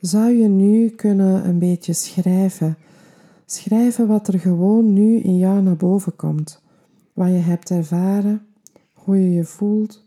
zou 0.00 0.30
je 0.30 0.48
nu 0.48 0.88
kunnen 0.88 1.48
een 1.48 1.58
beetje 1.58 1.92
schrijven. 1.92 2.76
Schrijven 3.46 4.06
wat 4.06 4.28
er 4.28 4.38
gewoon 4.38 4.92
nu 4.92 5.16
in 5.16 5.36
jou 5.36 5.62
naar 5.62 5.76
boven 5.76 6.16
komt. 6.16 6.62
Wat 7.12 7.28
je 7.28 7.34
hebt 7.34 7.70
ervaren, 7.70 8.46
hoe 8.92 9.22
je 9.22 9.32
je 9.32 9.44
voelt. 9.44 10.04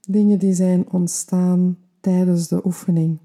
Dingen 0.00 0.38
die 0.38 0.54
zijn 0.54 0.90
ontstaan 0.90 1.76
tijdens 2.00 2.48
de 2.48 2.66
oefening. 2.66 3.18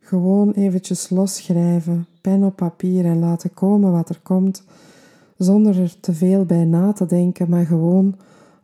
Gewoon 0.00 0.52
eventjes 0.52 1.10
losschrijven, 1.10 2.06
pen 2.20 2.42
op 2.42 2.56
papier 2.56 3.04
en 3.04 3.18
laten 3.18 3.54
komen 3.54 3.92
wat 3.92 4.08
er 4.08 4.20
komt, 4.22 4.64
zonder 5.36 5.80
er 5.80 6.00
te 6.00 6.12
veel 6.12 6.44
bij 6.44 6.64
na 6.64 6.92
te 6.92 7.06
denken, 7.06 7.50
maar 7.50 7.66
gewoon 7.66 8.14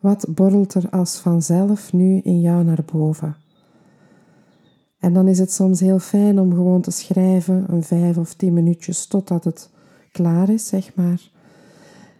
wat 0.07 0.27
borrelt 0.29 0.75
er 0.75 0.91
als 0.91 1.17
vanzelf 1.17 1.93
nu 1.93 2.21
in 2.25 2.41
jou 2.41 2.65
naar 2.65 2.85
boven. 2.93 3.37
En 4.99 5.13
dan 5.13 5.29
is 5.29 5.39
het 5.39 5.53
soms 5.53 5.81
heel 5.81 5.99
fijn 5.99 6.41
om 6.41 6.51
gewoon 6.51 6.81
te 6.81 6.91
schrijven, 6.91 7.65
een 7.69 7.83
vijf 7.83 8.17
of 8.17 8.35
tien 8.35 8.53
minuutjes 8.53 9.07
totdat 9.07 9.45
het 9.45 9.71
klaar 10.13 10.49
is, 10.49 10.67
zeg 10.67 10.95
maar. 10.95 11.31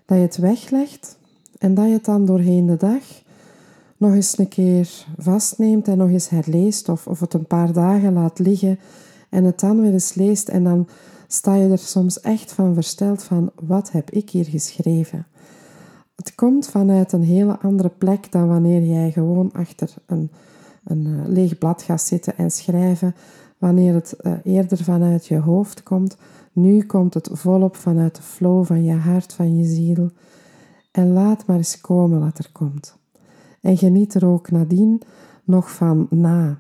Dat 0.07 0.17
je 0.17 0.23
het 0.23 0.37
weglegt 0.37 1.19
en 1.59 1.75
dat 1.75 1.87
je 1.87 1.93
het 1.93 2.05
dan 2.05 2.27
doorheen 2.27 2.67
de 2.67 2.77
dag 2.77 3.03
nog 3.97 4.15
eens 4.15 4.39
een 4.39 4.49
keer 4.49 5.07
vastneemt 5.19 5.89
en 5.89 5.99
nog 5.99 6.11
eens 6.11 6.29
herleest 6.29 6.89
of, 6.89 7.07
of 7.07 7.21
het 7.21 7.35
een 7.35 7.47
paar 7.47 7.73
dagen 7.73 8.13
laat 8.13 8.39
liggen 8.39 8.79
en 9.31 9.45
het 9.45 9.61
dan 9.61 9.81
weer 9.81 9.93
eens 9.93 10.15
leest 10.15 10.49
en 10.49 10.65
dan 10.65 10.89
sta 11.27 11.55
je 11.55 11.69
er 11.69 11.79
soms 11.79 12.21
echt 12.21 12.53
van 12.53 12.75
versteld 12.75 13.23
van 13.23 13.51
wat 13.55 13.93
heb 13.93 14.11
ik 14.11 14.31
hier 14.31 14.45
geschreven. 14.45 15.27
Het 16.17 16.35
komt 16.35 16.69
vanuit 16.69 17.13
een 17.13 17.23
hele 17.23 17.59
andere 17.59 17.89
plek 17.89 18.33
dan 18.33 18.49
wanneer 18.49 18.83
jij 18.83 19.13
gewoon 19.13 19.53
achter 19.53 19.95
een, 20.07 20.31
een 20.85 21.07
uh, 21.07 21.27
leeg 21.27 21.59
blad 21.59 21.83
gaat 21.83 22.03
zitten 22.03 22.37
en 22.37 22.51
schrijven, 22.51 23.15
wanneer 23.59 23.95
het 23.95 24.17
uh, 24.21 24.33
eerder 24.45 24.85
vanuit 24.85 25.27
je 25.27 25.39
hoofd 25.39 25.83
komt. 25.83 26.17
Nu 26.53 26.83
komt 26.83 27.15
het 27.15 27.29
volop 27.33 27.77
vanuit 27.77 28.17
de 28.17 28.23
flow 28.23 28.65
van 28.65 28.85
je 28.85 28.95
hart, 28.95 29.33
van 29.33 29.57
je 29.57 29.65
ziel. 29.65 30.11
En 30.91 31.13
laat 31.13 31.47
maar 31.47 31.57
eens 31.57 31.81
komen 31.81 32.21
wat 32.21 32.39
er 32.39 32.49
komt. 32.53 32.97
En 33.61 33.77
geniet 33.77 34.15
er 34.15 34.27
ook 34.27 34.51
nadien 34.51 35.03
nog 35.45 35.71
van 35.71 36.07
na. 36.11 36.59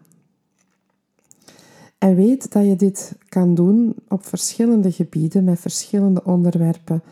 En 1.98 2.14
weet 2.14 2.52
dat 2.52 2.64
je 2.64 2.76
dit 2.76 3.18
kan 3.28 3.54
doen 3.54 3.94
op 4.08 4.26
verschillende 4.26 4.92
gebieden 4.92 5.44
met 5.44 5.60
verschillende 5.60 6.24
onderwerpen. 6.24 7.02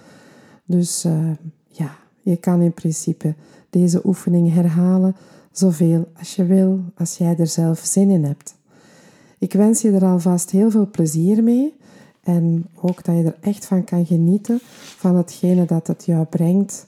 Dus 0.64 1.02
ja, 1.02 1.36
je 2.24 2.36
kan 2.36 2.60
in 2.60 2.72
principe 2.72 3.34
deze 3.70 4.00
oefening 4.06 4.52
herhalen 4.52 5.16
zoveel 5.52 6.08
als 6.18 6.36
je 6.36 6.44
wil, 6.44 6.80
als 6.96 7.18
jij 7.18 7.36
er 7.38 7.46
zelf 7.46 7.78
zin 7.78 8.10
in 8.10 8.24
hebt. 8.24 8.54
Ik 9.38 9.52
wens 9.52 9.82
je 9.82 9.90
er 9.90 10.04
alvast 10.04 10.50
heel 10.50 10.70
veel 10.70 10.90
plezier 10.90 11.42
mee 11.42 11.74
en 12.22 12.66
ook 12.80 13.04
dat 13.04 13.16
je 13.16 13.22
er 13.22 13.36
echt 13.40 13.66
van 13.66 13.84
kan 13.84 14.06
genieten 14.06 14.58
van 14.96 15.16
hetgene 15.16 15.64
dat 15.64 15.86
het 15.86 16.04
jou 16.04 16.24
brengt. 16.24 16.86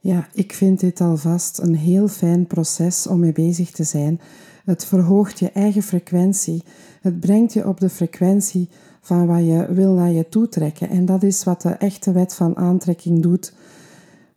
Ja, 0.00 0.28
ik 0.32 0.52
vind 0.52 0.80
dit 0.80 1.00
alvast 1.00 1.58
een 1.58 1.76
heel 1.76 2.08
fijn 2.08 2.46
proces 2.46 3.06
om 3.06 3.20
mee 3.20 3.32
bezig 3.32 3.70
te 3.70 3.84
zijn. 3.84 4.20
Het 4.64 4.84
verhoogt 4.84 5.38
je 5.38 5.50
eigen 5.50 5.82
frequentie. 5.82 6.62
Het 7.00 7.20
brengt 7.20 7.52
je 7.52 7.68
op 7.68 7.80
de 7.80 7.88
frequentie 7.88 8.68
van 9.00 9.26
wat 9.26 9.46
je 9.46 9.66
wil 9.74 9.92
naar 9.92 10.10
je 10.10 10.28
toetrekken. 10.28 10.88
En 10.88 11.04
dat 11.04 11.22
is 11.22 11.44
wat 11.44 11.62
de 11.62 11.68
echte 11.68 12.12
wet 12.12 12.34
van 12.34 12.56
aantrekking 12.56 13.22
doet. 13.22 13.52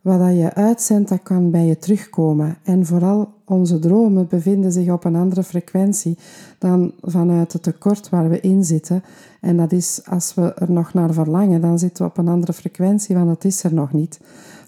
Wat 0.06 0.36
je 0.36 0.54
uitzendt, 0.54 1.08
dat 1.08 1.22
kan 1.22 1.50
bij 1.50 1.64
je 1.64 1.78
terugkomen. 1.78 2.56
En 2.62 2.86
vooral 2.86 3.32
onze 3.44 3.78
dromen 3.78 4.28
bevinden 4.28 4.72
zich 4.72 4.90
op 4.90 5.04
een 5.04 5.16
andere 5.16 5.42
frequentie 5.42 6.18
dan 6.58 6.92
vanuit 7.00 7.52
het 7.52 7.62
tekort 7.62 8.08
waar 8.08 8.28
we 8.28 8.40
in 8.40 8.64
zitten. 8.64 9.02
En 9.40 9.56
dat 9.56 9.72
is, 9.72 10.00
als 10.08 10.34
we 10.34 10.54
er 10.54 10.70
nog 10.70 10.94
naar 10.94 11.12
verlangen, 11.12 11.60
dan 11.60 11.78
zitten 11.78 12.04
we 12.04 12.10
op 12.10 12.18
een 12.18 12.28
andere 12.28 12.52
frequentie, 12.52 13.14
want 13.16 13.28
dat 13.28 13.44
is 13.44 13.64
er 13.64 13.74
nog 13.74 13.92
niet. 13.92 14.20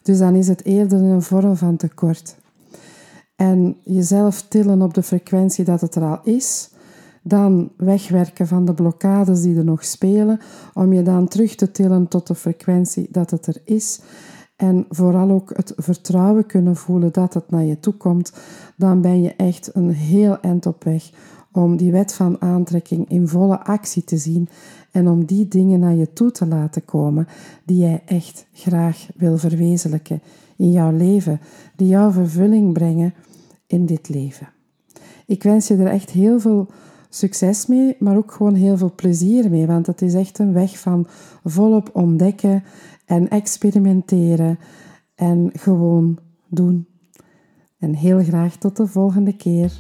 Dus 0.03 0.18
dan 0.18 0.35
is 0.35 0.48
het 0.48 0.64
eerder 0.64 1.03
een 1.03 1.22
vorm 1.22 1.57
van 1.57 1.77
tekort. 1.77 2.37
En 3.37 3.77
jezelf 3.83 4.42
tillen 4.42 4.83
op 4.83 4.94
de 4.94 5.03
frequentie 5.03 5.64
dat 5.64 5.81
het 5.81 5.94
er 5.94 6.03
al 6.03 6.20
is, 6.22 6.70
dan 7.22 7.70
wegwerken 7.77 8.46
van 8.46 8.64
de 8.64 8.74
blokkades 8.74 9.42
die 9.42 9.57
er 9.57 9.64
nog 9.64 9.85
spelen, 9.85 10.40
om 10.74 10.92
je 10.92 11.03
dan 11.03 11.29
terug 11.29 11.55
te 11.55 11.70
tillen 11.70 12.09
tot 12.09 12.27
de 12.27 12.35
frequentie 12.35 13.09
dat 13.11 13.31
het 13.31 13.46
er 13.46 13.61
is. 13.64 14.01
En 14.59 14.87
vooral 14.90 15.31
ook 15.31 15.51
het 15.57 15.73
vertrouwen 15.77 16.47
kunnen 16.47 16.77
voelen 16.77 17.12
dat 17.12 17.35
het 17.35 17.51
naar 17.51 17.64
je 17.64 17.81
toe 17.81 17.92
komt, 17.92 18.33
dan 18.77 19.01
ben 19.01 19.23
je 19.23 19.35
echt 19.37 19.71
een 19.75 19.90
heel 19.90 20.40
eind 20.40 20.66
op 20.66 20.85
weg 20.85 21.11
om 21.53 21.77
die 21.77 21.92
wet 21.92 22.14
van 22.14 22.40
aantrekking 22.40 23.11
in 23.11 23.29
volle 23.29 23.64
actie 23.64 24.05
te 24.05 24.16
zien 24.16 24.49
en 24.90 25.09
om 25.09 25.25
die 25.25 25.49
dingen 25.49 25.81
naar 25.81 25.94
je 25.94 26.12
toe 26.12 26.31
te 26.31 26.47
laten 26.47 26.85
komen 26.85 27.29
die 27.64 27.79
jij 27.79 28.03
echt 28.07 28.47
graag 28.53 29.09
wil 29.16 29.38
verwezenlijken 29.38 30.23
in 30.57 30.71
jouw 30.71 30.92
leven, 30.92 31.40
die 31.77 31.88
jouw 31.88 32.11
vervulling 32.11 32.73
brengen 32.73 33.14
in 33.66 33.87
dit 33.87 34.09
leven. 34.09 34.49
Ik 35.27 35.42
wens 35.42 35.68
je 35.68 35.77
er 35.77 35.87
echt 35.87 36.11
heel 36.11 36.40
veel 36.40 36.66
succes 37.09 37.66
mee, 37.66 37.97
maar 37.99 38.16
ook 38.16 38.33
gewoon 38.33 38.55
heel 38.55 38.77
veel 38.77 38.92
plezier 38.94 39.51
mee, 39.51 39.66
want 39.66 39.87
het 39.87 40.03
is 40.03 40.14
echt 40.14 40.38
een 40.38 40.53
weg 40.53 40.79
van 40.79 41.07
volop 41.44 41.90
ontdekken 41.92 42.64
en 43.09 43.29
experimenteren 43.29 44.59
en 45.14 45.51
gewoon 45.55 46.18
doen. 46.49 46.88
En 47.79 47.94
heel 47.94 48.23
graag 48.23 48.57
tot 48.57 48.77
de 48.77 48.87
volgende 48.87 49.37
keer. 49.37 49.73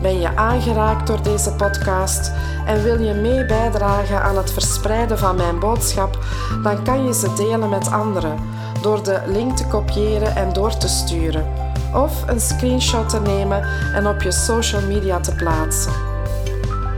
Ben 0.03 0.21
je 0.21 0.37
aangeraakt 0.37 1.07
door 1.07 1.23
deze 1.23 1.53
podcast 1.53 2.33
en 2.67 2.83
wil 2.83 3.01
je 3.01 3.15
mee 3.15 3.47
bijdragen 3.47 4.23
aan 4.23 4.37
het 4.37 4.53
verspreiden 4.53 5.19
van 5.19 5.37
mijn 5.37 5.59
boodschap, 5.59 6.19
dan 6.63 6.85
kan 6.85 7.05
je 7.05 7.15
ze 7.15 7.33
delen 7.33 7.69
met 7.69 7.91
anderen 7.91 8.39
door 8.83 9.03
de 9.03 9.21
link 9.27 9.57
te 9.57 9.67
kopiëren 9.67 10.37
en 10.37 10.53
door 10.53 10.77
te 10.77 10.89
sturen, 10.89 11.47
of 11.95 12.29
een 12.29 12.41
screenshot 12.41 13.09
te 13.09 13.21
nemen 13.21 13.63
en 13.95 14.07
op 14.07 14.23
je 14.23 14.33
social 14.33 14.83
media 14.83 15.21
te 15.21 15.35
plaatsen. 15.35 16.14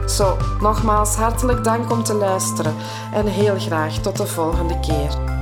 Zo, 0.06 0.36
nogmaals 0.60 1.14
hartelijk 1.14 1.64
dank 1.64 1.90
om 1.90 2.02
te 2.02 2.14
luisteren 2.14 2.74
en 3.12 3.26
heel 3.26 3.58
graag 3.58 3.92
tot 3.92 4.16
de 4.16 4.26
volgende 4.26 4.80
keer. 4.80 5.35